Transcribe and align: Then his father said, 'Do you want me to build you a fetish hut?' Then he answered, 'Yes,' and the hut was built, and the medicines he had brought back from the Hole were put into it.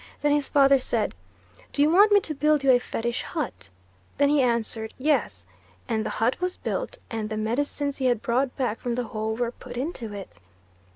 Then 0.23 0.31
his 0.31 0.49
father 0.49 0.79
said, 0.79 1.13
'Do 1.73 1.83
you 1.83 1.91
want 1.91 2.11
me 2.11 2.19
to 2.21 2.33
build 2.33 2.63
you 2.63 2.71
a 2.71 2.79
fetish 2.79 3.21
hut?' 3.21 3.69
Then 4.17 4.29
he 4.29 4.41
answered, 4.41 4.95
'Yes,' 4.97 5.45
and 5.87 6.03
the 6.03 6.09
hut 6.17 6.41
was 6.41 6.57
built, 6.57 6.97
and 7.11 7.29
the 7.29 7.37
medicines 7.37 7.97
he 7.97 8.05
had 8.05 8.19
brought 8.23 8.57
back 8.57 8.79
from 8.79 8.95
the 8.95 9.03
Hole 9.03 9.35
were 9.35 9.51
put 9.51 9.77
into 9.77 10.11
it. 10.11 10.39